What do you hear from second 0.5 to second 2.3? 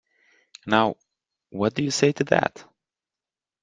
Now, what do you say to